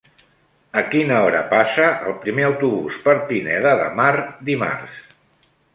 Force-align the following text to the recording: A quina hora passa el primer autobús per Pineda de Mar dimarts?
A 0.81 0.81
quina 0.93 1.19
hora 1.25 1.43
passa 1.51 1.91
el 2.09 2.17
primer 2.25 2.47
autobús 2.49 2.99
per 3.07 3.17
Pineda 3.29 3.79
de 3.85 3.89
Mar 4.03 4.13
dimarts? 4.51 5.03